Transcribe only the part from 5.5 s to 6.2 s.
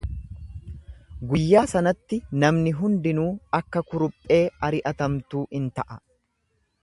in ta’a.